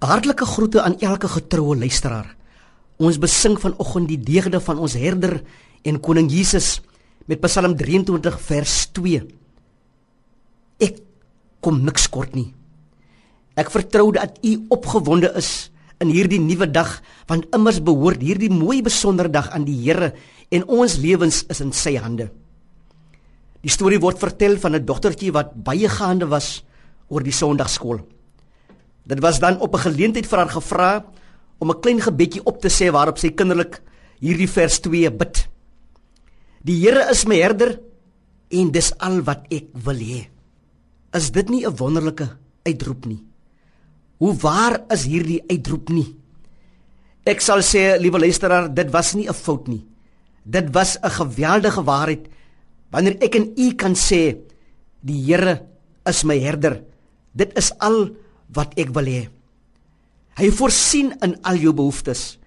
[0.00, 2.30] Hartlike groete aan elke getroue luisteraar.
[2.96, 5.42] Ons besing vanoggend die deugde van ons herder
[5.84, 6.78] en koning Jesus
[7.28, 9.20] met Psalm 23 vers 2.
[10.80, 11.02] Ek
[11.60, 12.48] kom niks kort nie.
[13.60, 15.68] Ek vertrou dat U opgewonde is
[16.00, 16.94] in hierdie nuwe dag,
[17.28, 20.14] want immers behoort hierdie mooi besondere dag aan die Here
[20.48, 22.30] en ons lewens is in Sy hande.
[23.60, 26.64] Die storie word vertel van 'n dogtertjie wat baie gaande was
[27.08, 28.00] oor die Sondagskool.
[29.04, 31.04] Dit was dan op 'n geleentheid vir haar gevra
[31.58, 33.82] om 'n klein gebedjie op te sê waarop sy kinderlik
[34.20, 35.48] hierdie vers 2 bid.
[36.64, 37.80] Die Here is my herder
[38.50, 40.28] en dis al wat ek wil hê.
[41.12, 42.28] Is dit nie 'n wonderlike
[42.64, 43.24] uitroep nie?
[44.18, 46.16] Hoe waar is hierdie uitroep nie?
[47.24, 49.86] Ek sal sê, liewe luisteraar, dit was nie 'n fout nie.
[50.44, 52.28] Dit was 'n geweldige waarheid
[52.90, 54.36] wanneer ek en u kan sê
[55.00, 55.66] die Here
[56.06, 56.82] is my herder.
[57.32, 58.10] Dit is al
[58.54, 59.22] wat ek wil hê.
[60.40, 62.38] Hy voorsien in al jou behoeftes.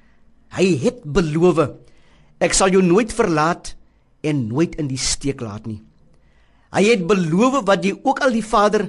[0.58, 1.64] Hy het beloof
[2.44, 3.74] ek sal jou nooit verlaat
[4.24, 5.80] en nooit in die steek laat nie.
[6.74, 8.88] Hy het beloof wat jy ook al die Vader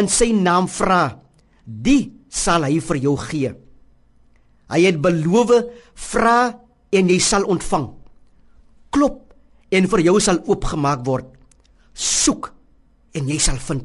[0.00, 1.18] in sy naam vra,
[1.64, 3.52] die sal hy vir jou gee.
[4.72, 5.52] Hy het beloof
[6.10, 6.38] vra
[6.92, 7.90] en jy sal ontvang.
[8.92, 9.20] Klop
[9.72, 11.28] en vir jou sal oopgemaak word.
[11.92, 12.50] Soek
[13.16, 13.84] en jy sal vind.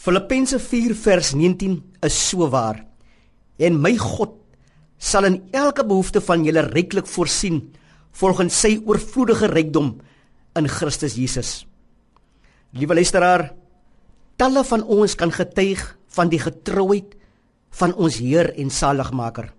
[0.00, 2.78] Filippense 4 vers 19 is so waar.
[3.60, 4.38] En my God
[4.96, 7.58] sal in elke behoefte van julle ryklik voorsien
[8.16, 9.90] volgens sy oorvloedige rykdom
[10.56, 11.50] in Christus Jesus.
[12.72, 13.50] Liewe luisteraar,
[14.40, 15.84] talle van ons kan getuig
[16.16, 17.12] van die getrouheid
[17.76, 19.52] van ons Heer en Saligmaker.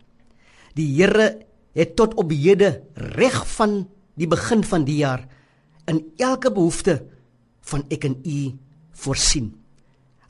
[0.74, 1.36] Die Here
[1.78, 2.80] het tot op hede
[3.14, 3.84] reg van
[4.18, 5.28] die begin van die jaar
[5.86, 7.04] in elke behoefte
[7.70, 8.40] van ek en u
[9.06, 9.61] voorsien.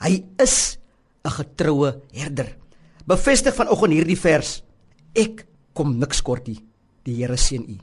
[0.02, 0.78] Hy is
[1.24, 2.58] 'n getroue herder.
[3.06, 4.64] Bevestig vanoggend hierdie vers.
[5.14, 6.60] Ek kom niks kort nie.
[7.04, 7.78] Die Here seën u.